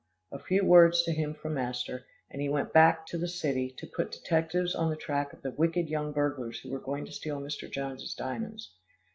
[0.31, 2.39] A few words to him from master, and
[2.73, 5.89] back he went to the city, to put detectives on the track of the wicked
[5.89, 7.71] young burglars who were going to steal Mr.
[7.71, 8.71] Jones' diamonds.